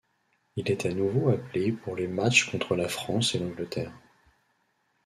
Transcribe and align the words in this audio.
Il 0.55 0.71
est 0.71 0.87
à 0.87 0.93
nouveau 0.95 1.29
appelé 1.29 1.71
pour 1.71 1.95
les 1.95 2.07
matchs 2.07 2.49
contre 2.49 2.75
la 2.75 2.89
France 2.89 3.35
et 3.35 3.37
l'Angleterre. 3.37 3.93